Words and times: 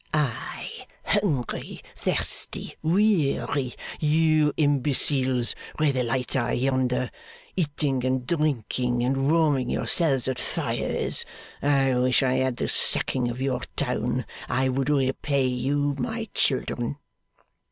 'I, 0.15 0.87
hungry, 1.05 1.79
thirsty, 1.95 2.73
weary. 2.81 3.75
You, 3.99 4.51
imbeciles, 4.57 5.53
where 5.77 5.91
the 5.93 6.01
lights 6.01 6.35
are 6.35 6.55
yonder, 6.55 7.11
eating 7.55 8.03
and 8.03 8.25
drinking, 8.25 9.03
and 9.03 9.29
warming 9.31 9.69
yourselves 9.69 10.27
at 10.27 10.39
fires! 10.39 11.23
I 11.61 11.95
wish 11.99 12.23
I 12.23 12.37
had 12.37 12.57
the 12.57 12.67
sacking 12.67 13.27
of 13.29 13.39
your 13.41 13.61
town; 13.75 14.25
I 14.49 14.69
would 14.69 14.89
repay 14.89 15.45
you, 15.45 15.95
my 15.99 16.25
children! 16.33 16.97